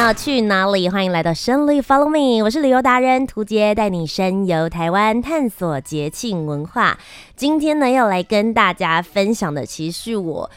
[0.00, 0.88] 要去哪里？
[0.88, 6.98] 欢迎来到深旅 Follow me，我是旅游达人涂杰，带你深游台湾，探索节庆文化。
[7.36, 10.50] 今天呢，要来跟大家分享的，其实是我。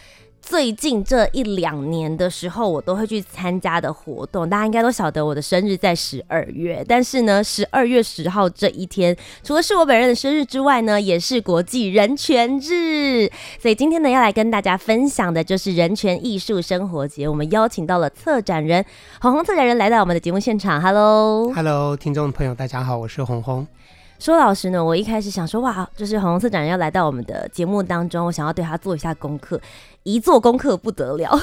[0.45, 6.83] 最近这一两年的时候，我都会去参加的活动，大家应该都晓得我的生日在十二月。
[6.85, 13.31] 但是呢，十二月十号这一天，除了是我本人的生日之外呢，也是国际人权日。
[13.59, 17.25] 所以今天呢，要来跟大家分享的就是人权艺术生活节。
[17.27, 18.83] 我们邀请到了策展人
[19.21, 20.81] 红红策展人来到我们的节目现场。
[20.81, 23.65] Hello，Hello，听众朋友，大家好，我是红红。
[24.19, 29.59] 说老实呢，我一开始想说，哇，就是红红策展人要来到我们的节目当中，我想要对他做一下功课。
[30.03, 31.37] 一做功课不得了，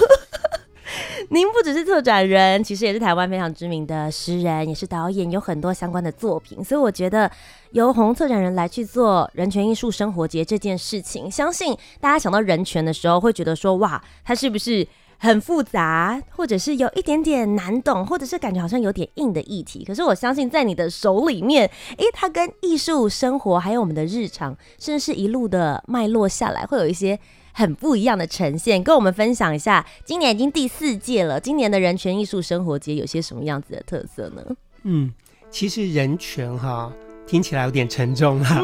[1.30, 6.62] 您不只是策展人，其实也是台湾非常知名的诗人，也是导演，有很多相关的作品。
[6.62, 7.30] 所以我觉得
[7.72, 14.86] 由红策展人来去做人权艺术生活节这件事情，相信大家想到人权的时候，会觉得说，哇，它是不是？
[15.22, 19.84] 很复杂，或者是有一点点难懂，或者是感觉好像有点硬的议题。
[19.84, 27.20] 可是我相信，在你的手里面，诶，它跟艺术生活，还有我们的日常，甚至是一路的脉络下来，会有一些
[27.52, 28.82] 很不一样的呈现。
[28.82, 34.42] 跟我们分享一下，今年已经第四届了，今年的人权艺术生活节有些什么样子的特色呢？
[34.84, 35.12] 嗯，
[35.50, 36.92] 其实人权哈，
[37.26, 38.56] 听起来有点沉重哈，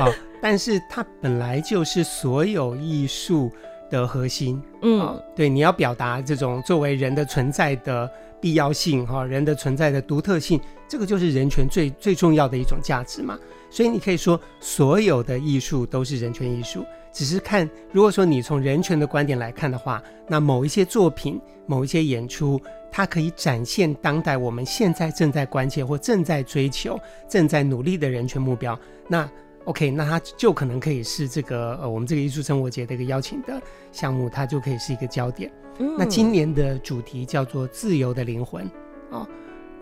[0.00, 0.10] 好，
[0.42, 3.50] 但是它本来就是所有艺术。
[3.90, 8.06] 的核心，嗯、哦，对，你要表达这种作为人的存在的
[8.38, 13.38] 必要性，哈、哦，人的存在的独特性，这个就是人权最最重要的一种价值嘛。
[13.70, 22.60] 所以你可以说，所有的艺术都是人权艺术，只是看，如果说你从人权的观点来看的话，那某一些作品、某一些演出，
[22.90, 26.98] 它可以展现当代我们现在正在关切或正在追求、
[27.28, 29.28] 正在努力的人权目标，那。
[29.64, 33.60] OK，那它就可能可以是这个呃，我们这个艺术生活节的一个邀请的
[33.92, 35.52] 项目，它就可以是一个焦点。
[35.76, 38.64] 嗯，那今年的主题叫做“自由的灵魂”
[39.12, 39.28] 哦，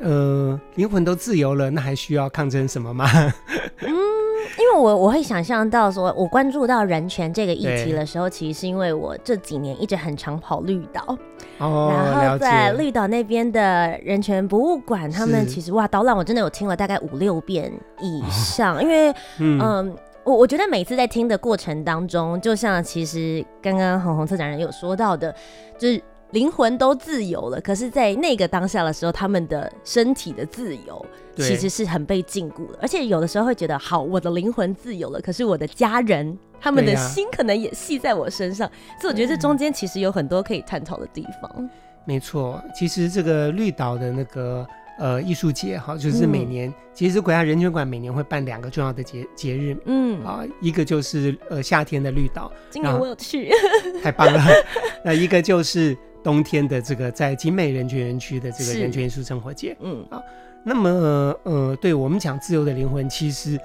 [0.00, 3.08] 呃，灵魂都自由了，那还需要抗争什么吗？
[3.86, 4.15] 嗯。
[4.58, 11.16] 因为我我会想象到说，我关注到人权这个议题的时候，其实是因为我这几年一直很常跑绿岛，
[11.58, 25.34] 哦，然后在绿岛那边的人权博物馆，他们其实哇，导览我真的有听了大概五六遍以上，因为嗯，嗯，我我觉得每次在听的过程当中，就像其实刚刚红红策展人有说到的，
[25.78, 26.02] 就是。
[26.32, 31.06] 灵魂都自由了，可是，在那个当下的时候，他们的身体的自由
[31.36, 38.68] 其实是很被禁锢的，而且有的时候会觉得，好，我的灵魂自由了，可是我的家人，他们的心可能也系在我身上，
[39.00, 41.70] 所以我觉得这中间其实有很多可以探讨的地方。
[42.04, 44.66] 没错，其实这个绿岛的那个
[44.98, 50.24] 呃艺术节，哈，就是每年，嗯、其实国家人权馆每年会办两个重要的节节日，嗯。
[50.24, 53.50] 啊，一个就是呃夏天的绿岛，今年我有去，
[54.02, 54.42] 太棒了，
[55.04, 55.96] 那一个就是。
[56.26, 60.20] 冬天的这个在景美人权园区的这个人权艺术生活节，嗯啊，
[60.64, 60.90] 那么
[61.44, 63.56] 呃，对我们讲自由的灵魂，其实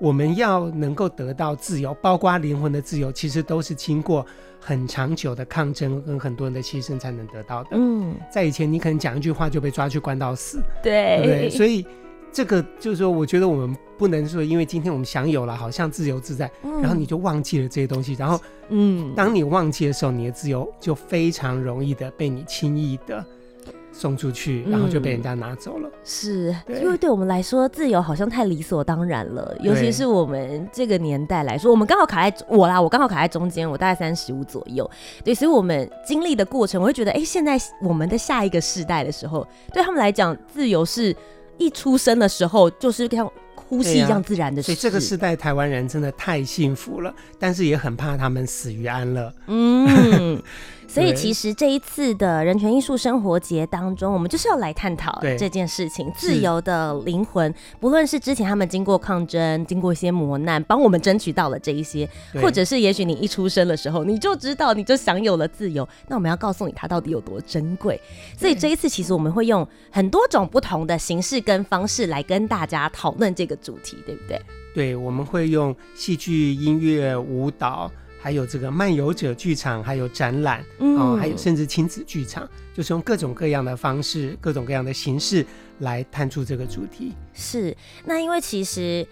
[0.00, 4.26] 我们要能够得到自由，包括灵魂的自由，其实都是经过
[4.58, 7.70] 很长久的抗争跟很多人的牺牲才能得到的。
[7.74, 11.50] 嗯，在以前你可能讲一句话就被抓去关到死，对，对不对？
[11.50, 11.86] 所以。
[12.32, 18.14] 这个就是说，我觉得我们不能说，因为今天我们享有了，好像自由自在，嗯、然后你就忘记了这些东西。
[18.14, 23.24] 然后，嗯，当你忘记的时候，你的自由就非常容易的被你轻易的
[23.90, 25.88] 送出去，然后就被人家拿走了。
[25.88, 34.88] 嗯、是，因为对我们来说，自由好像太理所当然了，尤其是我们这个年代来说，我们刚好卡在我啦，我刚好卡在中间，我大概三十五左右。
[35.24, 41.16] 对，所以我们经历的过程，我会觉得，哎，现在我们的下一个世代的时候，对他们来讲，自由是。
[41.58, 49.32] 一出生的时候就是像呼吸一样自然的事，所以这个时代台湾人真的太幸福了，但是也很怕他们死于安乐。
[49.46, 50.40] 嗯。
[50.88, 62.08] 所以其实这一次的人权艺术生活节当中，我们就是要来探讨这件事情：自由的灵魂，不论是之前他们经过抗争、经过一些磨难，帮我们争取到了这一些，
[62.42, 68.00] 或者是也许你一出生的时候你就知道，你就享有了自由，那我们要告诉你它到底有多珍贵。
[68.36, 74.40] 所以这一次其实我们会用很多种不同的形式跟方式来跟大家讨论这个主题，对不对？
[74.74, 77.90] 对，我们会用戏剧、音乐、舞蹈。
[78.20, 85.44] 还有这个漫游者剧场，还有展览，嗯、哦，还有甚至亲子剧场，就是用各种各样的方式、各种各样的形式
[85.78, 87.12] 来探出这个主题。
[87.32, 89.06] 是，那因为其实。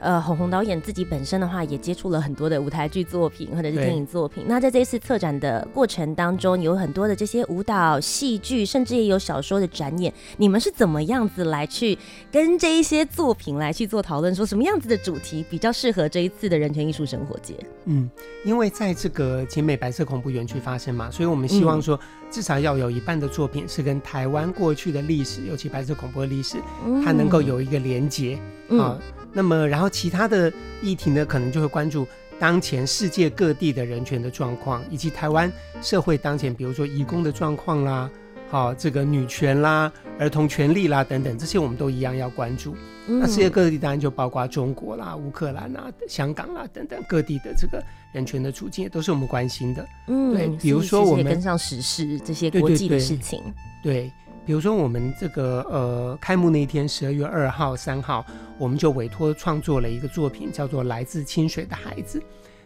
[0.00, 4.44] 呃，红红导演自己本身的话，也接触了很多的舞台剧作品或者是电影作品。
[4.48, 10.12] 那在这一次策展的过程当中，有很多的这些舞蹈、戏剧，甚至也有小说的展演。
[10.38, 11.98] 你们是怎么样子来去
[12.32, 17.54] 跟这一些作品来去做讨论，说什么样子的主题比较适合这一次的人权艺术生活节？
[17.84, 18.10] 嗯，
[18.42, 22.00] 因为在这个景美白色恐怖园区发生嘛，所以我们希望说，
[22.30, 26.56] 至少要有一半的作品是跟台湾过去的历史，尤其白色恐怖的历史，
[27.04, 28.36] 它能够有一个连接
[28.70, 28.96] 啊。
[28.98, 29.00] 嗯
[29.32, 32.06] 那么，然后其他的议题呢，可能就会关注
[32.38, 35.50] 当前世界各地的人权的状况，以及台湾
[35.80, 38.10] 社会当前，比如说移工的状况啦，
[38.48, 42.74] 好、哦，这个女权啦、儿童权利啦等等，这些我们都一样要关注。
[43.06, 47.82] 嗯、那世界各地当然就包括中国啦、乌克兰啦、香港啦等等各地的这个
[48.12, 49.86] 人权的处境，也都是我们关心的。
[50.08, 53.40] 嗯，对，比如说我们跟上时事这些国际的事情，
[53.82, 54.02] 对，对，对。
[54.02, 54.12] 对
[54.50, 58.26] 比如说，我们这个呃开幕那一天，十二月二号、三号，
[58.58, 62.18] 我们就委托创作了一个作品，叫做《来自清水的孩子》。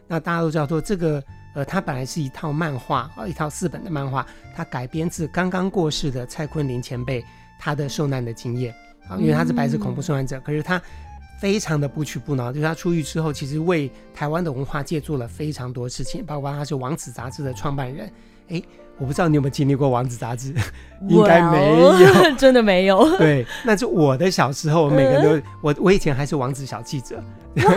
[0.08, 1.22] 那大家都知道说，这个
[1.54, 4.26] 呃，它本来是一套漫画啊，一套四本的漫画，
[4.56, 7.22] 它改编自刚刚过世的蔡坤林前辈
[7.58, 8.74] 他的受难的经验
[9.06, 10.80] 啊，因为他是白色恐怖受难者，可是他
[11.38, 18.10] 非常的不屈不挠，就是他出狱之后，其实为台湾的文化界做了非常多事情，包括他是《王子》杂志的创办人，
[18.48, 18.62] 哎。
[18.96, 20.54] 我不知道你有没有经历过《王子》杂志，
[21.08, 21.92] 应该没有
[22.38, 23.04] 真的没有。
[23.18, 27.16] 对，那就我的小时候，每个人都，嗯、我我以前还是王子小记者。
[27.56, 27.74] 哇，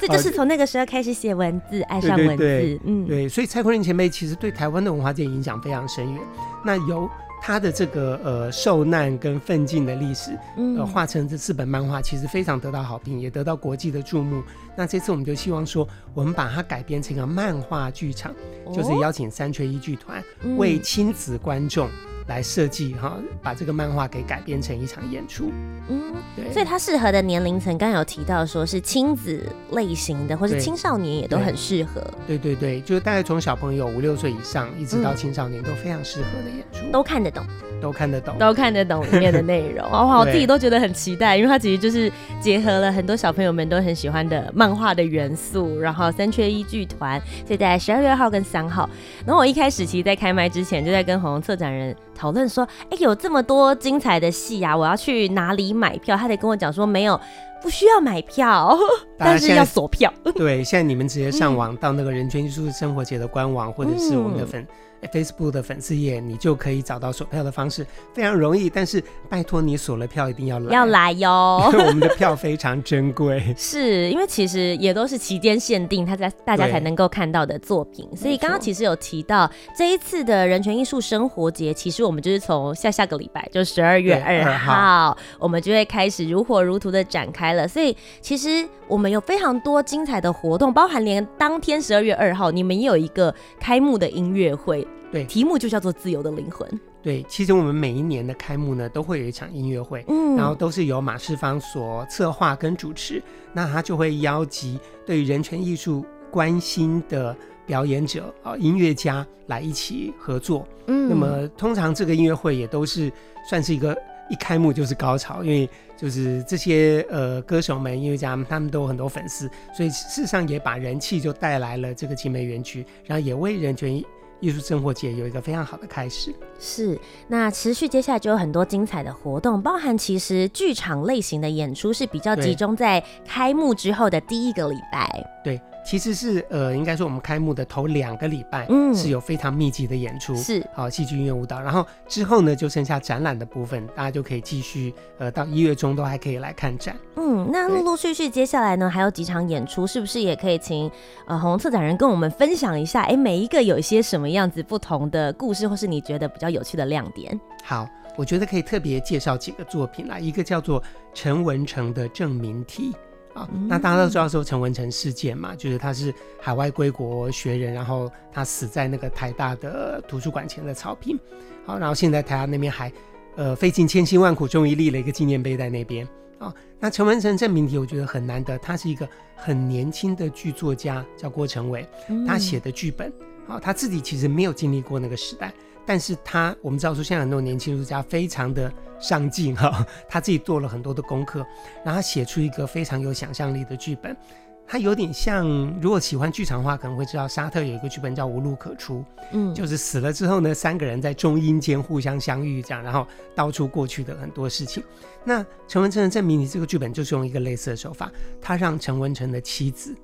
[0.00, 2.36] 这就是从那个时候开始写文字，爱上文字。
[2.36, 6.22] 对对对嗯，对，所以蔡坤林前辈其实对台湾的文化界影响非常深远。
[6.64, 7.10] 那由
[7.44, 10.30] 他的这个呃受难跟奋进的历史，
[10.78, 14.40] 呃画成这四本漫画，其实非常得到好评，也得到国际的注目。
[14.76, 18.32] 那这次我们就希望说，我们把它改编成一个漫画剧场，
[18.64, 20.22] 哦、就是邀请三缺一剧团
[20.56, 21.90] 为亲子观众。
[22.26, 25.50] 来设计哈，把这个漫画给改编成一场演出。
[25.88, 32.02] 嗯，对，所以它适合的年龄层，刚刚有提到说是亲子类型的，或是青少年也都很适合。
[32.26, 37.44] 对对对，就是大概从小朋友五六岁以上，一直到青少年都非常适合的演出，都看得懂，
[37.80, 39.84] 都看得懂，都看得懂里面的内容。
[39.90, 42.10] 哇，我自己都觉得很期待，因为它其实就是
[42.40, 48.88] 结合了很多小朋友们都很喜欢的漫画的元素，然后三缺一剧团，所以在十二月二号跟三号。
[49.26, 51.94] 然后我一开始其实，在开麦之前就在跟红红策展人。
[52.22, 56.16] 讨论说，哎、有这么多精彩的戏啊，我要去哪里买票？
[56.16, 57.20] 他得跟我讲说，没有，
[57.62, 58.76] 不需要买票，
[59.16, 60.12] 但是要锁票。
[60.34, 64.66] 对，现在你们直接上网到那个人权艺术生活节的官网，嗯、或者是我们的粉。
[65.12, 68.70] Facebook 的粉丝页，你就可以找到锁票的方式，非常容易。
[68.70, 73.52] 但是拜托你锁了票一定要来，要来哟， 因为我们的票非常珍贵。
[73.58, 78.08] 是因为其实也都是期间限定，他在大家才能够看到的作品。
[78.16, 87.66] 所以刚刚其实有提到这一次的人权艺术生活节，其实我们就是从下下个礼拜，就十二月二号，我们就会开始如火如荼的展开了。
[87.68, 94.86] 所以其实我们有非常多精彩的活动，包含连当天十二月二号，你们也有一个开幕的音乐会。
[95.10, 96.66] 对，题目就叫做《自由的灵魂》。
[97.02, 103.22] 对，其实我们每一年的开幕呢，都会有一场音乐会，嗯，然后都是由马世芳所策划跟主持。
[103.52, 110.66] 那他就会邀集对于人权艺术关心的表演者啊、音乐家来一起合作。
[110.86, 113.12] 嗯，那么通常这个音乐会也都是
[113.46, 113.94] 算是一个
[114.28, 124.02] 一开幕就是高潮，因为就是这些呃歌手们、音乐家们，他们都有很多粉丝，所以事实上也把人气就带来了这个景美园区，然后也为人权。
[124.40, 135.60] 艺术生活节有一个非常好的开始，是那持续接下来就有很多精彩的活动，包含其实剧场类型的演出是比较集中在开幕之后的第一个礼拜，对。
[135.84, 141.60] 其实是呃，应该说我们开幕的头两个礼拜，嗯，是有非常密集的演出，是好戏剧、音乐、舞蹈。
[141.60, 146.96] 然后之后呢，就剩下展览的部分，大家就可以继续呃，到一月中都还可以来看展。
[147.16, 150.90] 嗯，那陆陆续续接下来呢，还有几场演出，是不是也可以请
[151.26, 153.02] 呃鸿鸿策展人跟我们分享一下？
[153.02, 157.38] 哎，每一个有一些什么样子不同的故事，或是你觉得比较有趣的亮点？
[157.64, 162.92] 好，我觉得可以特别介绍几个作品啦，一个叫做陈文成的证明题。
[163.34, 171.18] 啊，那大家都知道说陈文成事件嘛，就是他是海外归国学人，然后他死在那个台大的图书馆前的草坪。
[171.64, 172.92] 好，然后现在台大那边还
[173.36, 176.06] 呃费尽千辛万苦，终于立了一个纪念碑在那边。
[176.38, 181.86] 啊，那陈文成证明题我觉得很难得，他是一个很年轻的剧作家，叫郭成伟，
[182.26, 183.12] 他写的剧本，
[183.46, 185.54] 啊，他自己其实没有经历过那个时代。
[185.86, 191.46] 但是他，我们知道说，现在很多年轻艺术家非常的上进哈， 他自己做了很多的功课，
[191.84, 194.16] 然后他写出一个非常有想象力的剧本。
[194.64, 195.44] 他有点像，
[195.82, 199.00] 如果喜欢剧场的话，可能会知道沙特有一个剧本叫《无路可出》，
[199.32, 204.82] 嗯，就是死了之后呢，三个人在中阴间互相相遇，这样，然后道出过去的很多事情。
[205.24, 208.10] 那陈文成的证明你这个剧本就是用一个类似的手法，
[208.40, 209.94] 他让陈文成的妻子，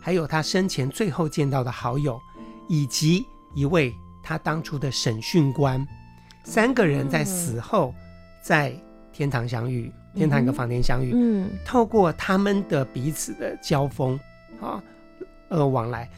[0.00, 2.20] 还有他生前最后见到的好友，
[2.68, 3.92] 以及一位
[4.32, 5.86] 他当初的审讯官，
[6.42, 7.94] 三个人在死后
[8.40, 8.72] 在
[9.12, 9.92] 天堂相遇。
[10.14, 14.18] 天堂一个房间相遇，嗯，透过他们的彼此的交锋，
[14.60, 14.82] 啊，
[15.48, 16.08] 呃，往来，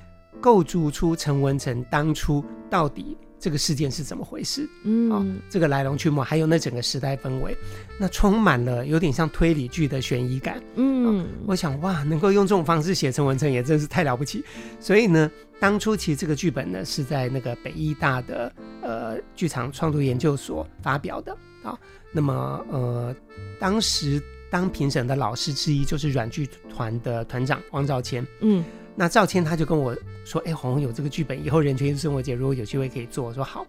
[0.41, 7.57] 构筑出陈文成当初到底这个事件是怎么回事，嗯，啊，这个来龙去脉，还有那整个时代氛围，
[7.99, 14.45] 那充满了有点像推理剧的悬疑感，嗯，啊，我想哇，能够用这种方式写成文成也真是太了不起，
[14.81, 21.79] 所以呢，当初其实这个剧本呢是在那个北艺大的呃剧场创作研究所发表的，啊。
[22.17, 23.13] 那么，呃，
[23.59, 28.25] 当时当评审的老师之一就是软剧团的团长汪兆谦。
[28.41, 28.63] 嗯，
[28.97, 33.67] 那赵谦他就跟我说：“哎，红红有这个剧本，以后人权生活节如果有机会可以做。”我说好。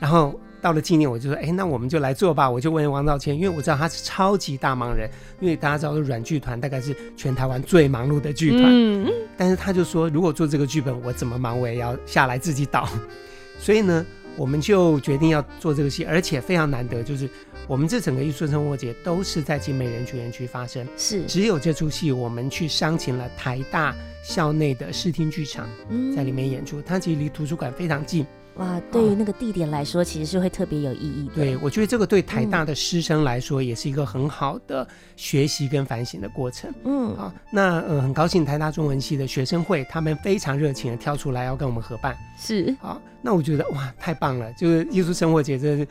[0.00, 5.08] 然后到了今年，我就说：“哎，那我们就来做吧。”我就问王兆谦，因为我知道他是超级大忙人，
[5.40, 8.64] 因为大家知道软剧团大概是全台湾最忙碌的剧团。
[8.66, 12.88] 嗯，但是他就说，如果做这个剧本，我怎么忙我也要下来自己导。
[13.58, 14.04] 所以呢，
[14.40, 17.28] 我们就决定要做这个戏，而且非常难得，就是。
[17.68, 23.94] 我们这整个艺术生活节都是在金美人群园区发生，是只有这出戏我们去商请了台大
[24.24, 25.68] 校内的视听剧场，
[26.16, 28.26] 在里面演出，嗯、它其实离图书馆非常近。
[28.56, 31.34] 哇，对于那个地点来说，其实是会特别有意义的。
[31.34, 36.70] 对，我觉得这个对台大的师生来说，也是一个很好的学习跟反省的过程。
[36.84, 42.14] 嗯，好，那呃，很高兴台大中文系的学生会他们非常热情的跳出来要跟我们合办。
[42.36, 44.52] 是，好，那我觉得哇，太棒了！
[44.54, 45.90] 就是艺术生活节，真的是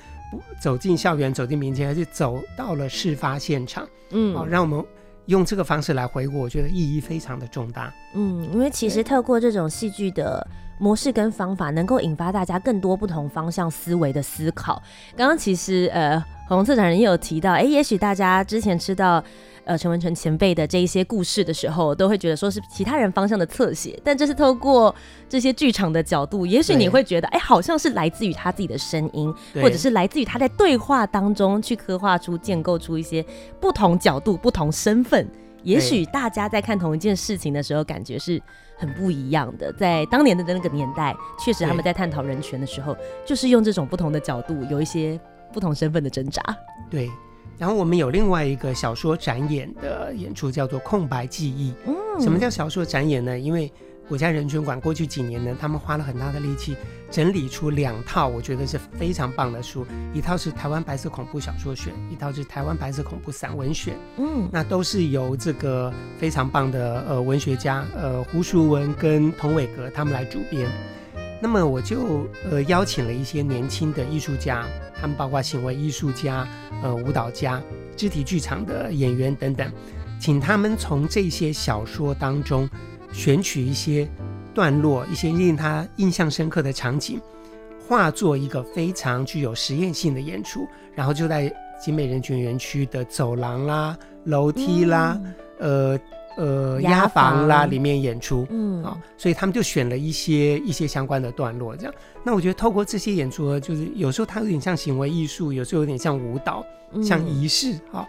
[0.62, 3.88] 走进校园，走进民间，而且走到了事发现场。
[4.12, 4.86] 嗯，好，让我们
[5.26, 7.92] 用这个方式来回顾，我觉得意义非常的重大。
[8.14, 10.46] 嗯，因为其实透过这种戏剧的。
[10.80, 14.82] 模式跟方法能够引发大家更多不同方向思维的思考。
[15.16, 16.18] 刚刚其实呃，
[16.48, 19.24] 鸿鸿策展人也有提到，哎、欸，也许大家之前知道
[19.66, 24.94] 呃陈文成前辈的这一些故事的时候，都会觉得说是其他人方向的侧写，但这是透过
[25.28, 33.24] 这些剧场的角度，也许你会觉得，哎、欸，好像是来自于他自己的声音，或者是来自于他在对话当中去刻画出、建构出一些
[33.60, 35.28] 不同角度、不同身份。
[35.64, 38.42] 也许大家在看同一件事情的时候，感觉是。
[38.82, 45.20] 很不一样的，在当年的那个年代，确实他们在探讨人权的时候，就是用这种不同的角度，有一些
[45.52, 46.42] 不同身份的挣扎。
[46.90, 47.12] 对，
[47.58, 51.72] 然后我们有另外一个小说展演的演出，叫做《空白记忆》。
[51.86, 53.38] 嗯，什么叫小说展演呢？
[53.38, 53.70] 因为
[54.10, 56.76] 国家人权馆过去几年呢，他们花了很大的力气
[57.12, 59.86] 整理出两套，我觉得是非常棒的书。
[60.16, 63.94] 一套是《台湾白色恐怖小说选》，一套是《台湾白色恐怖散文选》。
[64.18, 70.68] 嗯，那都是由这个非常棒的呃文学家呃胡淑文跟童伟格他们来主编。
[71.40, 74.66] 那么我就呃邀请了一些年轻的艺术家，
[75.00, 76.48] 他们包括行为艺术家、
[76.82, 77.62] 呃舞蹈家、
[77.96, 79.72] 肢体剧场的演员等等，
[80.20, 82.68] 请他们从这些小说当中。
[83.12, 84.08] 选取一些
[84.54, 87.20] 段落，一些令他印象深刻的场景，
[87.88, 95.20] 化作一个非常具有实验性的演出，然后就在集美人群园区的走廊啦、楼梯啦、
[95.60, 96.00] 嗯、
[96.38, 98.46] 呃呃压房啦里面演出。
[98.50, 101.94] 嗯，啊、哦，所以他们就选了一些一些相关的段落，这样。
[102.24, 106.66] 那我觉得透过这些演出呢，就是有时候它有点像行为艺术，有时候有点像舞蹈，
[107.04, 108.02] 像仪式啊。
[108.02, 108.06] 哦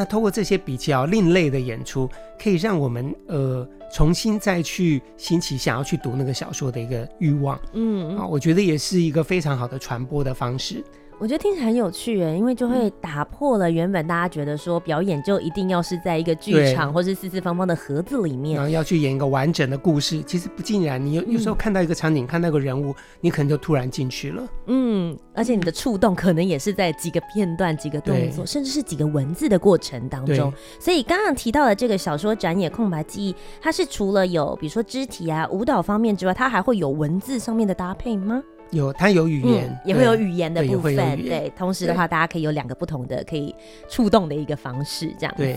[0.00, 2.08] 那通过这些比较另类的演出，
[2.42, 10.82] 可以让我们呃重新再去兴起想要去读那个小说的一个欲望，嗯啊，我觉得也是一个非常好的传播的方式。
[11.20, 20.22] 我觉得听起来很有趣诶，因为就会打破了原本大家觉得说表演就一定要是在一个剧场或是四四方方的盒子里面，然后要去演一个完整的故事。
[20.22, 24.42] 其实不尽然，你有有时候看到一个场景，嗯、看到一个人物，你可能就突然进去了。
[24.68, 30.50] 嗯，而且你的触动可能也是在几个片段、几个动作，甚至是几个文字的过程当中。
[30.78, 38.42] 所以刚刚提到的这个小说展演《空白记忆》，它是除了有比如说肢体啊、舞蹈方面之外，它还会有文字上面的搭配吗？
[38.70, 40.94] 有，它有语言，嗯、也会有语言的部分。
[40.94, 43.54] 对，对，同时的话，大家可以有两个不同的可以
[43.88, 45.56] 触动的一个方式，这样子。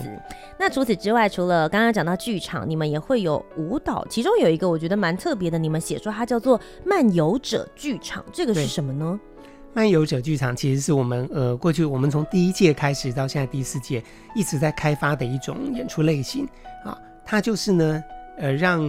[0.58, 9.20] 那除此之外，除了刚刚讲到剧场，你们也会有舞蹈，其中有一个我觉得蛮特别的，你们写说它叫做漫游者剧场，这个是什么呢？
[9.76, 14.04] 漫游者剧场其实是我们呃过去我们从第一届开始到现在第四届
[14.36, 16.48] 一直在开发的一种演出类型
[16.86, 18.04] 啊，它就是呢
[18.38, 18.82] 呃让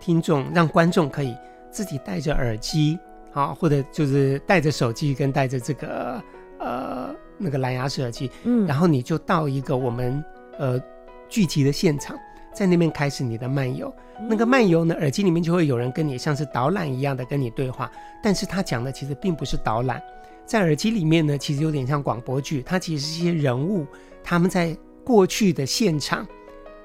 [0.00, 1.36] 听众让观众可以
[1.70, 2.98] 自己戴着耳机。
[3.38, 6.20] 啊，或者就是带着手机跟带着这个
[6.58, 10.22] 呃那个蓝牙式耳机，嗯，然后你就到一个我们
[10.58, 10.80] 呃
[11.28, 12.16] 聚集的现场，
[12.52, 13.94] 在那边开始你的漫游。
[14.28, 17.88] 那个漫游呢，耳机里面就会有人跟你像是导览一样的跟你对话，
[18.20, 20.02] 但是他讲的其实并不是导览，
[20.44, 23.86] 在耳机里面呢，其实有点像广播剧，它其实是一些人物
[24.24, 26.26] 他们在过去的现场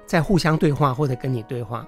[0.06, 1.88] 在互相对话或者跟你对话。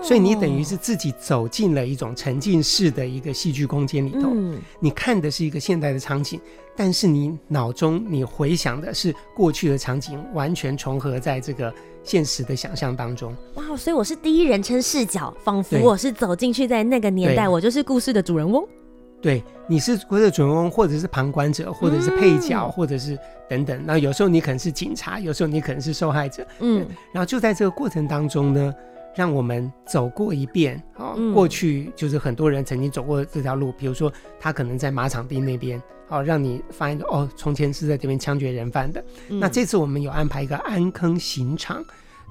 [0.00, 0.02] 哦。
[0.02, 6.40] 所以你等于是自己走进了一种沉浸式的一个戏剧空间里头，嗯、你看的是一个现代的场景，
[6.74, 13.36] 但是你脑中你回想的是过去的场景，完全重合在这个现实的想象当中。
[13.54, 18.66] 哇，所以我是第一人称视角，仿佛我是走进去在那个年代，我就是故事的主人翁。
[19.22, 23.18] 对，你是故事的主人翁，或者是旁观者，或者是配角，嗯、或者是
[23.50, 23.78] 等等。
[23.84, 26.46] 那有时候你可能是警察，有时候你可能是受害者。
[26.60, 28.74] 嗯，然后就在这个过程当中呢。
[29.16, 39.04] 让我们走过一遍啊，过去就是很多人曾经走过这条路，比如说他可能在马场地那边，哦，让你发现哦，从前是在这边枪决人犯的。
[39.28, 41.84] 那这次我们有安排一个安坑刑场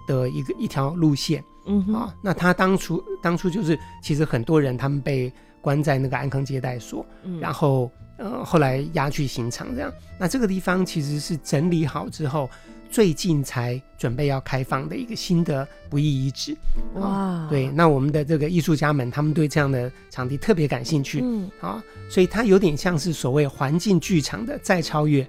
[0.07, 5.31] 的一个一条路线，嗯啊，那他当初当初就是其实很多人他们被
[5.61, 7.05] 关在那个安坑接待所，
[7.41, 9.91] 然后呃后来押去刑场这样。
[10.17, 12.49] 那这个地方其实是整理好之后。
[12.89, 16.57] 最近才准备要开放的一个新的不义遗址，
[16.95, 17.47] 哇！
[17.49, 25.27] 对，那我们的这个艺术家们，他们对这样的场地特别感兴趣，嗯，啊，所以它有点像是所谓环境剧场的再超越。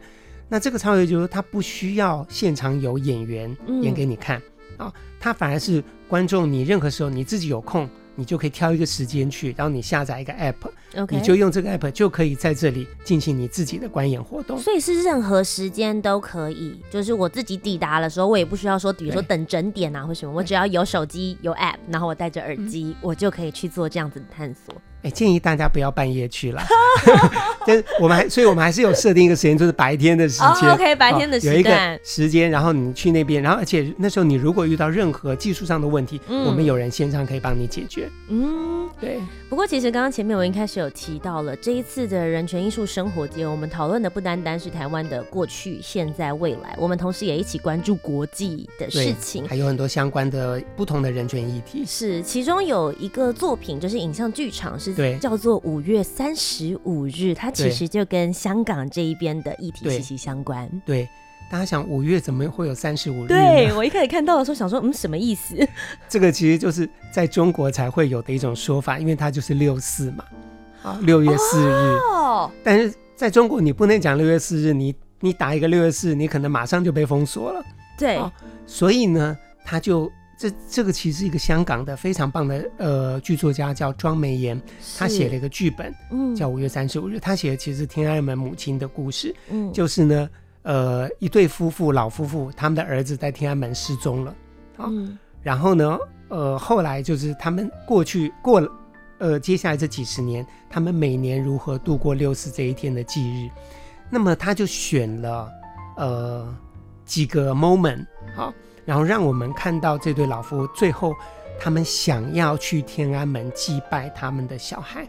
[0.48, 4.40] 那这个超越就是它不需要现场有演员演给你看，
[4.76, 7.88] 啊，它反而是观众，你任何时候你自己有空。
[8.14, 11.12] 你就可以挑一个时间去，然后你下载一个 app，Okay.
[11.12, 14.58] 你就用这个 app 就可以在这里进行你自己的观演活动。
[14.58, 24.74] 所以是任何时间都可以，就是我自己抵达的时候，我也不需要说，比如说等整点啊或什么，我只要有手机有 app，然后我戴着耳机，嗯、我就可以去做这样子的探索。
[25.02, 26.62] 哎、欸，建议大家不要半夜去了，
[27.66, 30.68] 但是我们还，所以我们还是有设定一个时间，就是白天的时间。
[30.68, 38.10] Oh, OK，白天的时间、哦、有一个时间，然后你去那边，然后而且那时候你如果遇到任何技术上的问题，嗯、我们有人线上可以帮你解决。
[38.28, 39.18] 嗯，对。
[39.48, 51.84] 不过其实刚刚前面我一开始有提到了这一次的人权艺术生活节，我们讨论的不单单是台湾的过去、现在、未来，我们同时也一起关注国际的事情，还有很多相关的不同的人权议题。
[51.86, 54.89] 是，其中有一个作品就是影像剧场是。
[54.94, 60.68] 对，叫做五月三十五日，它其实就跟香港这一边的议题息息相关。
[60.84, 61.08] 对，对，
[61.50, 63.28] 大家想五月怎么会有三十五日？
[63.28, 65.56] 对，我一开始看到的时候想说，嗯，什么意思？
[66.08, 70.24] 这个其实就是在中国才会有的一种说法，因为它就是六四嘛，
[70.82, 71.98] 啊，六月四日。
[72.12, 72.50] 哦。
[72.62, 77.64] 但是在中国，你不能讲六月四日，你你打一个六月四，你可能马上就被封锁了。
[77.98, 78.20] 对。
[78.66, 80.10] 所以呢，他就。
[80.40, 84.58] 这这个其实是一个香港的非常棒的呃剧作家，叫庄美妍，
[84.96, 87.16] 他写了一个剧本，嗯，叫《五月三十五日》。
[87.20, 90.30] 他写的其实是天安门母亲的故事，嗯，就是呢，
[90.62, 94.30] 呃，一对夫妇，老夫妇，他们的儿子在天安门失踪了，
[94.78, 95.98] 啊，嗯，然后呢，
[96.28, 98.72] 呃，后来就是他们过去过了，
[99.18, 103.50] 呃，接下来这几十年，他们每年如何度过六四这一天的忌日，
[104.08, 105.50] 那么他就选了
[105.98, 106.56] 呃
[107.04, 108.54] 几个 moment，好。
[108.84, 111.14] 然后让我们看到这对老夫最后，
[111.60, 115.08] 他们想要去天安门祭拜他们的小孩，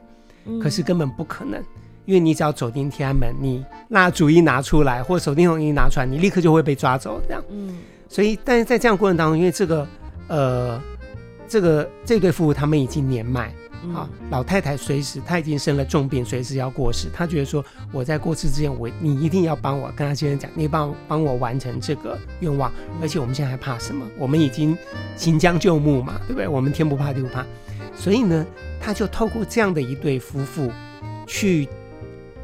[0.61, 1.63] 可是根本不可能，
[2.05, 7.43] 因为你只要走进天安门，你蜡烛一拿出来，或手电筒一拿出来，你立刻就会被抓走，这样。
[7.49, 7.79] 嗯，
[8.09, 9.87] 所以但是在这样过程当中，因为这个，
[10.27, 10.81] 呃，
[11.47, 13.53] 这个这对夫妇他们已经年迈。
[13.91, 17.07] 好，老太太随时她已经生了重病，随时要过世。
[17.11, 22.71] 她觉得说，我在过世之前，我你一定要帮我跟她先生讲，你帮帮我完成这个愿望。
[23.01, 24.05] 而且我们现在还怕什么？
[24.19, 24.77] 我们已经
[25.17, 26.47] 行将就木嘛，对不对？
[26.47, 27.43] 我们天不怕地不怕。
[27.95, 28.45] 所以呢，
[28.79, 30.71] 他就透过这样的一对夫妇，
[31.25, 31.67] 去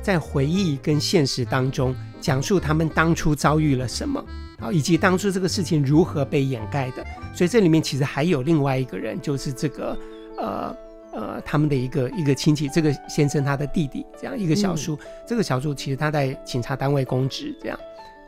[0.02, 4.26] 在回忆跟现实当中讲述他们当初遭遇了什么，
[4.60, 7.06] 啊，以及当初这个事情如何被掩盖的。
[7.36, 9.95] 所以这里面其实还有另外一个人，就是这个
[10.39, 10.76] 呃。
[11.18, 17.80] 呃，他们的一个一个亲戚，这个先生他的弟弟，这样一个小叔，嗯、这个小叔其实他在警察单位公职，这样，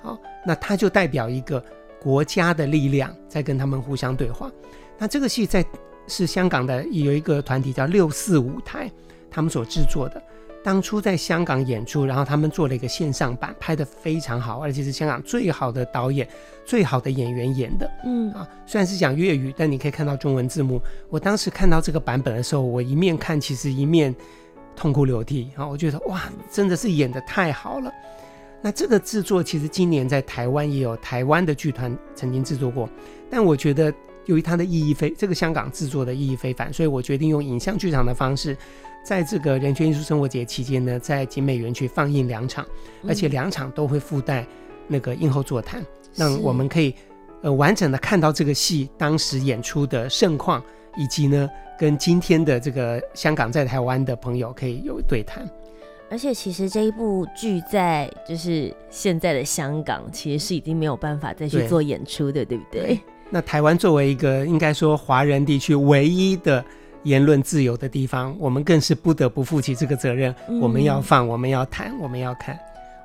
[0.02, 1.64] 好，那他就代表一个
[2.02, 4.52] 国家的力量在跟他们互相对话。
[4.98, 5.64] 那这个戏在
[6.08, 8.92] 是香港的有一个团体叫六四舞台，
[9.30, 10.20] 他们所制作的。
[10.62, 16.28] 当初在香港演出，然后他们做了一个线上版，拍得非常好，而且是香港最好的导演、
[16.66, 17.90] 最好的演员演的。
[18.06, 20.82] 嗯啊，虽然是讲粤语，但你可以看到中文字幕。
[21.10, 24.14] 我当时看到这个版本的时候，我一面看，其实一面
[24.76, 25.66] 痛哭流涕啊！
[25.66, 27.92] 我觉得哇，真的是演得太好了。
[28.62, 32.90] 那这个制作其实今年在台湾也有台湾的剧团曾经制作过，
[33.30, 33.94] 但我觉得
[34.26, 38.58] 由于它的意义非这个香港制作的意义非凡，所以我决定用影像剧场的方式。
[39.04, 42.66] 在这个人权艺术生活节期间呢，在景美园区放映两场，
[43.08, 44.46] 而且两场都会附带
[44.88, 45.84] 那个映后座谈，
[46.16, 46.94] 让我们可以
[47.42, 50.64] 呃完整的看到这个戏当时演出的盛况，
[50.98, 55.48] 以及呢跟今天的这个香港在台湾的朋友可以有对谈。
[56.12, 62.82] 而且其实这一部剧在就是现在的香港，其实是已经没有办法再去做演出的，对，对不对？
[62.82, 63.00] 对。
[63.30, 66.66] 那台湾作为一个应该说华人地区唯一的
[67.04, 70.34] 言论自由的地方，我们更是不得不负起这个责任。
[70.48, 72.58] 嗯、我们要放，我们要谈，我们要看。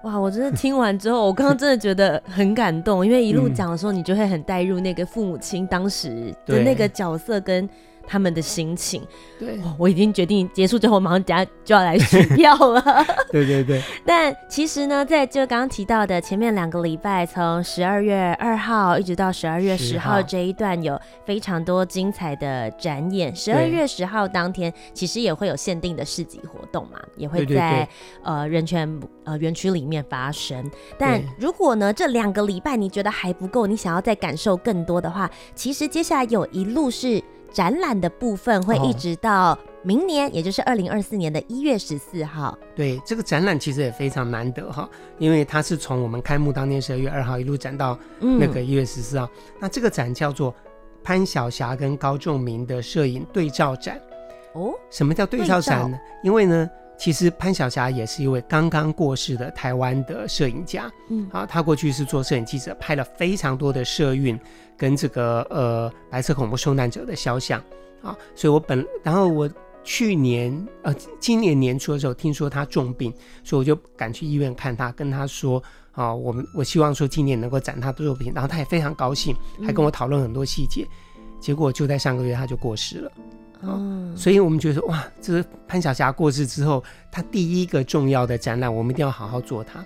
[0.03, 0.17] 哇！
[0.19, 7.69] 我真的听完之后，我刚刚真的觉得很感动，因为一路讲的时候，你就会很带入那个父母亲当时的那个角色跟。
[8.07, 9.03] 他们的心情，
[9.39, 12.83] 对，我已经决定结束之后，马上等下就要来取票了。
[13.31, 13.83] 对 对对。
[14.05, 23.35] 但其实呢，在就刚刚提到的前面两个礼拜，从十二月二号一直到十二月十号这一段，有非常多精彩的展演。
[23.35, 27.89] 十二月十号当天，其实也会有限定的市集活动嘛，也会在对对对
[28.23, 30.71] 呃人权呃园区里面发生。
[30.99, 37.23] 但如果呢，这两个礼拜你觉得还不够，你想要再感受更多的话，其实接下来有一路是。
[37.55, 42.59] 展览的部分会一直到明年，哦、也就是二零二四年的一月十四号。
[42.75, 49.27] 对，这个展览其实也非常难得哈，因为它是从我们开幕当天十二月二号一路展到那个一月十四号。
[49.27, 50.53] 嗯、那这个展叫做
[51.05, 54.01] 潘晓霞跟高仲明的摄影对照展。
[54.55, 55.97] 哦，什么叫对照展呢？
[56.25, 60.91] 因为呢，其实潘晓霞也是一位刚刚过世的台湾的摄影家。
[61.09, 64.39] 嗯，啊，他过去是做摄影记者，拍了非常多的社运。
[64.77, 67.63] 跟这个呃白色恐怖受难者的肖像
[68.03, 69.49] 啊，所以我本然后我
[69.85, 79.33] 去年呃今年年初的时候听说他重病，所以我就赶去医院看他，跟他说啊，我们我希望说今年能够展他的作品，然后他也非常高兴，
[79.65, 80.85] 还跟我讨论很多细节，
[81.19, 83.13] 嗯、结果就在上个月他就过世了，
[83.63, 89.85] 嗯，所以我们觉得说哇，这是潘晓霞过世之后，她第一个重要的展览，我们一定要好好做它。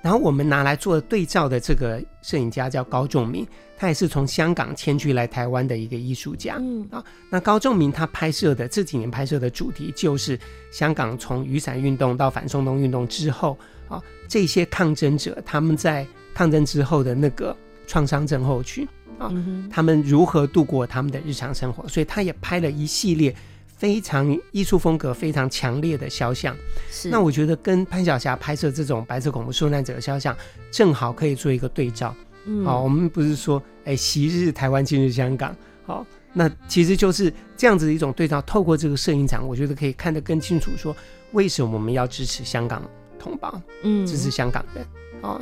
[0.00, 3.44] 然后我们拿来做对照的这个摄影家叫高仲明，
[3.76, 6.54] 他也是从香港迁居来台湾的一个艺术家。
[6.60, 10.38] 嗯啊，那高仲明他拍摄的这几年拍摄的主题就是
[10.70, 17.54] 香港从雨伞运动到反送中运动之后啊，这些抗争者他们在抗争之后的那个
[17.88, 18.86] 创伤症候群
[19.18, 19.32] 啊，
[19.70, 23.34] 他们如何度过他们的日常生活，所以他也拍了一系列。
[23.76, 26.52] 非常艺术风格非常强烈的肖像，
[26.90, 30.36] 是那我觉得跟潘晓霞拍摄这种白色恐怖受难者的肖像，
[30.72, 32.12] 正好可以做一个对照。
[32.46, 38.42] 嗯，好，我们不是说哎，昔日台湾，今日香港，好，那其实就是这样子的一种对照。
[38.42, 40.96] 透过这个摄影展，我觉得可以看得更清楚，说
[41.30, 42.82] 为什么我们要支持香港
[43.16, 44.84] 同胞，嗯，支持香港人
[45.22, 45.40] 啊，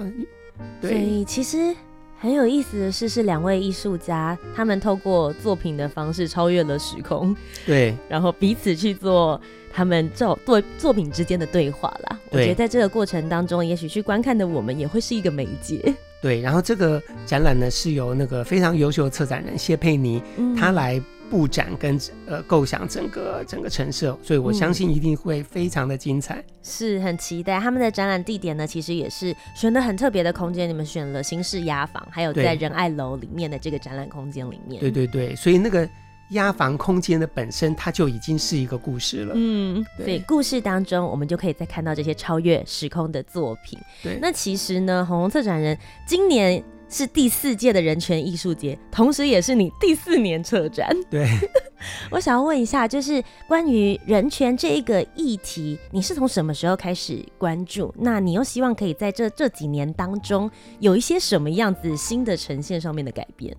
[0.82, 1.74] 对，所以其实。
[2.18, 9.40] 很有意思的是，是两位艺术家，他们透过作品的方式超越了时空， 对，然后彼此去做
[9.72, 12.18] 他们作作作品之间的对话啦。
[12.31, 15.94] 我觉得在这个过程当中，也许去观看的我们也会是一个媒介。
[16.22, 21.00] 对，然后这个展览呢，是由那个非常优秀的策展人谢佩妮，嗯、他来。
[21.30, 27.60] 布展跟呃构想整个整个陈设，所以我相信一定会非常的精彩，嗯、是很期待。
[27.60, 34.80] 他们的展览地点呢，其实也是选的很特别的空间，你们选了新式压房，还有在仁爱楼里面的这个展览空间里面。
[34.80, 35.88] 对对对，所以那个
[36.30, 39.34] 压房空间的本身，它就已经是一个故事了。
[39.36, 43.78] 嗯，对所以故事当中，我们就可以再看到这些超越时空的作品。
[44.02, 46.62] 对，那其实呢，红红策展人今年。
[46.88, 50.88] 是第四届的人权艺术节，同时也是你第四年策展。
[51.11, 51.29] 对，
[52.11, 57.92] 我想要问一下，就是关于人权这一个议题，你是从什么时候开始关注？
[57.99, 63.57] 那你又希望可以在这这几年当中有一些什么样子新的呈现上面的改变？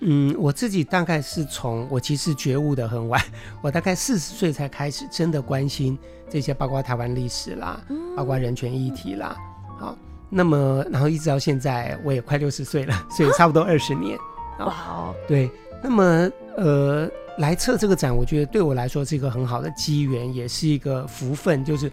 [0.00, 3.22] 嗯，我自己大概是从我其实觉悟的很晚，
[3.60, 5.98] 我大概四十岁才开始真的关心
[6.30, 7.84] 这些，包括台湾历史啦，
[8.16, 9.36] 包括人权议题啦，
[9.78, 9.94] 好。
[10.30, 14.16] 那么，然后一直到现在，我也快六十岁了， 所以差不多二十年。
[14.60, 15.50] 哇哦，对。
[15.82, 21.90] 那么，呃，来测这个展，我觉得对我来说是一个很好的机缘，也是一个福分，就是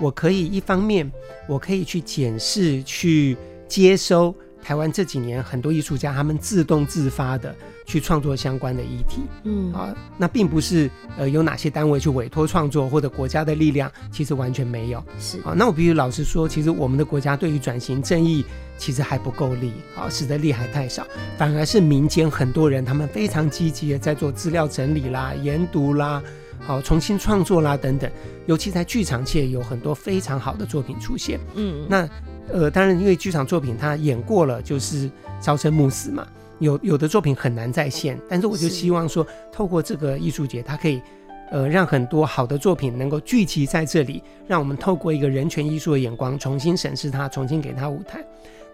[0.00, 1.10] 我可以一方面，
[1.48, 3.36] 我可以去检视、去
[3.68, 4.34] 接收。
[4.64, 15.04] 台湾这几年很多艺术家，他们自动自发的去创作相关的议题，嗯啊，那并不是呃有哪些单位去委托创作，或者国家的力量，其实完全没有。
[15.20, 18.42] 是啊，那我必须老实说，其实我们的国家对于转型正义
[18.78, 26.22] 其实还不够力啊，使得力还太少，反而是民间很多人他们非常积极的在做资料整理啦、研读啦、
[26.58, 28.10] 好重新创作啦等等，
[28.46, 31.38] 尤其在剧场界有很多非常好的作品出现。
[31.54, 32.08] 嗯，那。
[32.52, 36.26] 呃，当然，因为剧场作品它演过了，就是朝生暮死嘛。
[36.60, 41.02] 有有的作品很难再现，但是我就希望说，透过这个艺术节，它可以，
[41.50, 48.24] 呃，让很多好的作品能够聚集在这里，让我们透过一个人权艺术的眼光重新审视它，重新给它舞台。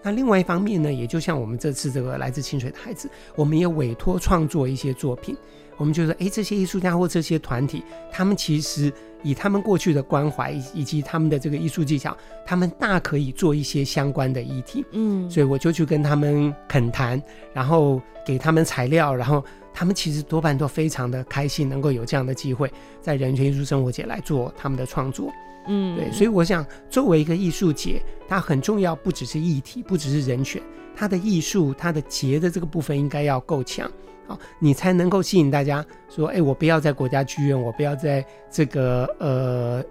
[0.02, 5.34] 那另外一方面呢，也就像我们这次这个来自清水的孩子，我们也委托创作一些作品。
[5.80, 12.14] 我们就说，哎，这些艺术家或这些团体，他们其实以他们过去的关怀以及他们的这个艺术技巧，
[12.44, 14.84] 他们大可以做一些相关的议题。
[14.92, 17.20] 嗯，所以我就去跟他们恳谈，
[17.54, 25.32] 然后给他们材料，然后他们其实多半都非常的开心，能够有这样的机会在人权艺术生活节来做他们的创作。
[25.72, 30.60] 嗯，对，所以我想，作为一个艺术节，它很重要，不只是议题，不只是人权，
[30.96, 33.88] 它的艺术，它的节的这个部分应该要够强。
[34.26, 39.84] 好你才能够吸引大家说，哎，我不要在国家剧院，我不要在这个呃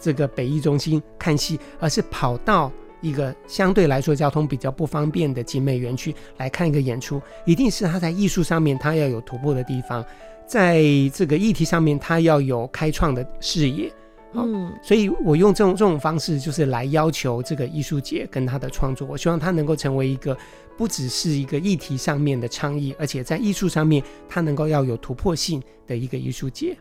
[0.00, 2.72] 这个北艺中心看戏，而是跑到
[3.02, 7.20] 一个相对来说交通比较不方便的景美园区来看一个演出。
[7.44, 10.02] 一定是他在艺术上面他要有突破的地方，
[10.46, 13.92] 在这个议题上面他要有开创的视野。
[14.34, 20.36] 嗯，所以我用这种这种方式，就是来要求这个艺术节跟他的创作，我希望他能够成为一个。
[20.78, 26.76] 不只是一个议题上面的倡议，而且在艺术上面，他能够要有突破性的一个艺术节。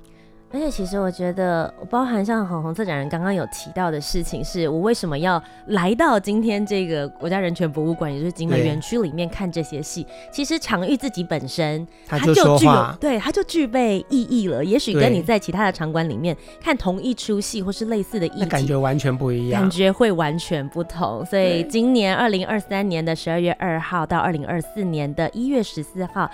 [0.55, 10.07] 而且其实我觉得，包含像红红策展人刚刚有提到的事情，是我为什么要来到今天这个国家人权博物馆，也就是景美园区里面看这些戏。
[10.31, 14.63] 其实场域自己本身，它就具有，对，它就具备意义了。
[14.63, 21.25] 也许跟你在其他的场馆里面看同一出戏或是类似的意义，感觉完全不一样，感觉会完全不同。
[21.25, 26.31] 所以今年二零二三年的十二月二号到二零二四年的一月十四号。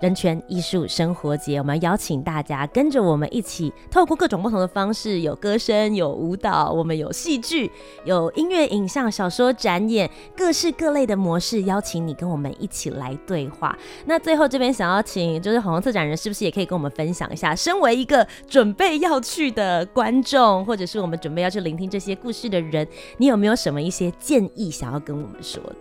[0.00, 7.70] 人权艺术生活节，我们邀请大家跟着我们一起，透过各种不同的方式，有歌声，有舞蹈，我们有戏剧，
[8.04, 13.76] 有音乐、影像、小说展演，各式各类的模式，邀请你跟我们一起来对话。
[14.04, 25.76] 那最后这边想要请，就是红红策展人，是不是也可以跟我们分享一下，身为一个准备要去的观众，或者是我们准备要去聆听这些故事的人，你有没有什么一些建议想要跟我们说的？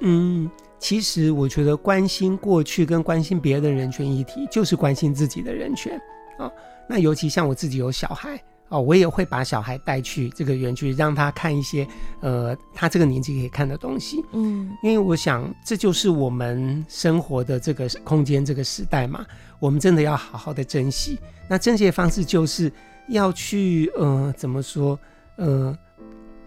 [0.00, 0.50] 嗯。
[0.78, 5.98] 其实我觉得关心过去跟关心别的人权议题，就是关心自己的人权
[6.38, 6.50] 啊。
[6.88, 11.86] 那尤其像我自己有小孩哦，我也会把小孩带去这个园区，让他看一些
[12.20, 14.22] 呃他这个年纪可以看的东西。
[14.32, 19.24] 嗯，因为我想这就是我们生活的这个空间这个时代嘛，
[19.58, 21.18] 我们真的要好好的珍惜。
[21.48, 22.70] 那珍惜的方式就是
[23.08, 24.98] 要去呃怎么说
[25.36, 25.76] 呃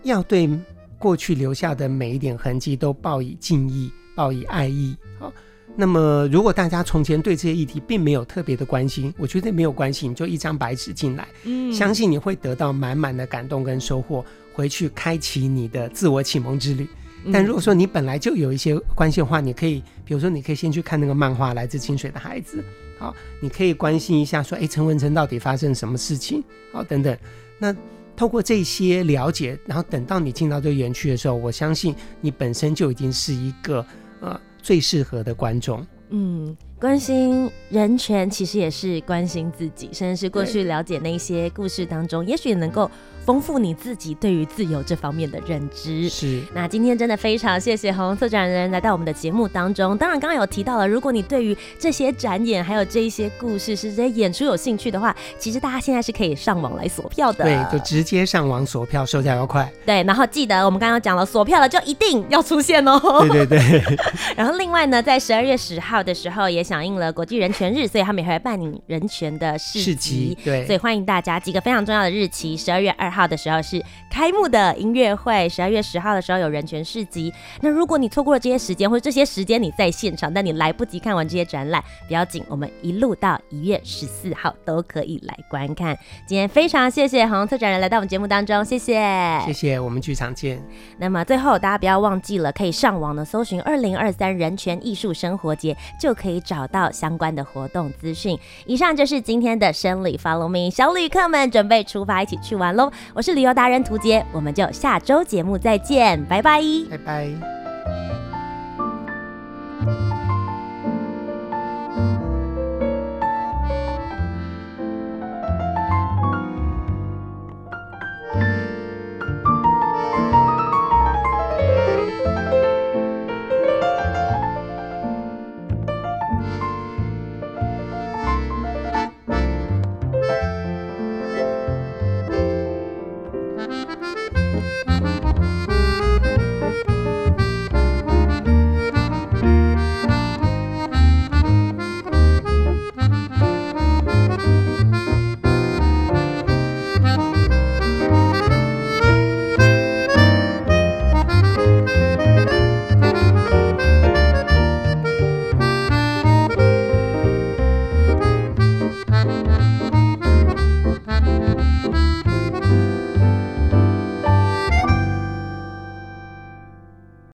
[0.04, 0.50] 要对
[0.98, 3.92] 过去留下的每一点痕迹都报以敬意。
[4.20, 5.32] 报以爱意，好。
[5.78, 16.86] 那么，如果大家从前对这些议题并没有特别的关心，我觉得没有关系，你就一张白纸进来，嗯，相信你会得到满满的感动跟收获，回去开启你的自我启蒙之旅。
[17.32, 22.58] 但如果说你本来就有一些关心的话，你可以，比如说，你可以先去看那个漫画《来自清水的孩子》，
[23.00, 27.18] 好，你可以关心一下，说，哎，陈文成到底发生什么事情，好，等等。
[27.58, 27.74] 那
[28.18, 33.86] 透过这些了解，然后等到你进到这个园区的时候，我相信你本身就已经是一个。
[34.22, 42.90] 呃，最适合的观众，嗯，关心人权其实也是关心自己，甚至是过去了解那些故事当中，也许能够。
[43.30, 46.10] 丰富你自己对于自由这方面的认知。
[46.10, 46.42] 是。
[46.52, 49.96] 那今天真的非常谢谢红红策展人来到我们的节目当中。
[50.00, 57.44] 当然，刚刚有提到了，如果你对于这些展演还有这一些故事是这些演出有兴趣的话，其实大家现在是可以上网来锁票的。
[57.44, 59.72] 对，就直接上网锁票，售价要快。
[59.86, 63.00] 对，然后记得我们刚刚讲了，锁票了就一定要出现哦。
[63.30, 63.98] 对对对。
[64.36, 69.84] 然后另外呢，在十二月十号的时候也响应了国际人权日，所以他们也会办理人权的市集。
[69.84, 70.38] 市集。
[70.44, 70.66] 对。
[70.66, 73.19] 所以欢迎大家几个非常重要的日期，十二月二号。
[73.20, 77.34] 号的时候是开幕的音乐会，十二月十号的时候有人权市集。
[77.60, 85.98] 那如果你错过了这些时间，或者这些时间你在现场，但你来不及看完这些展览，不要紧，我们一路到一月十四号都可以来观看。
[86.26, 89.04] 今天非常谢谢红红策展人来到我们节目当中，谢谢，
[89.46, 90.64] 谢谢，我们剧场见。
[90.98, 98.40] 那么最后大家不要忘记了，可以上网呢搜寻二零二三人权艺术生活节，就可以找到相关的活动资讯。
[98.66, 102.92] 以上就是今天的生理 Follow Me，小旅客们准备出发，一起去玩喽！
[103.14, 107.30] 我是旅游达人涂杰，我们就下周节目再见，拜拜，拜拜。